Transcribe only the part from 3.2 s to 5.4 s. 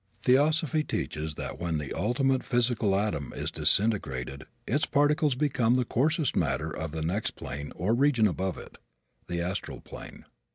is disintegrated its particles